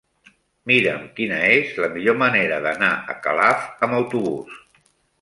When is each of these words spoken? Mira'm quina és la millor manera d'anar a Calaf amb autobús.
Mira'm 0.71 1.03
quina 1.19 1.37
és 1.57 1.77
la 1.85 1.91
millor 1.97 2.19
manera 2.23 2.59
d'anar 2.65 2.91
a 3.15 3.19
Calaf 3.29 3.71
amb 3.89 4.03
autobús. 4.03 4.61